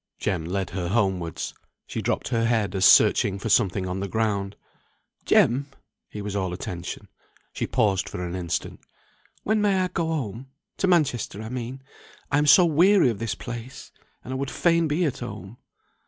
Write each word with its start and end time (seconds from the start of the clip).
Jem 0.17 0.45
led 0.45 0.71
her 0.71 0.87
homewards. 0.87 1.53
She 1.85 2.01
dropped 2.01 2.29
her 2.29 2.45
head 2.47 2.73
as 2.73 2.85
searching 2.85 3.37
for 3.37 3.49
something 3.49 3.87
on 3.87 3.99
the 3.99 4.07
ground. 4.07 4.55
"Jem!" 5.25 5.67
He 6.09 6.23
was 6.23 6.35
all 6.35 6.53
attention. 6.53 7.07
She 7.53 7.67
paused 7.67 8.09
for 8.09 8.25
an 8.25 8.33
instant. 8.35 8.79
"When 9.43 9.61
may 9.61 9.79
I 9.79 9.89
go 9.89 10.07
home? 10.07 10.47
To 10.77 10.87
Manchester, 10.87 11.43
I 11.43 11.49
mean. 11.49 11.83
I 12.31 12.39
am 12.39 12.47
so 12.47 12.65
weary 12.65 13.09
of 13.11 13.19
this 13.19 13.35
place; 13.35 13.91
and 14.23 14.33
I 14.33 14.37
would 14.37 14.49
fain 14.49 14.87
be 14.87 15.05
at 15.05 15.19
home." 15.19 15.57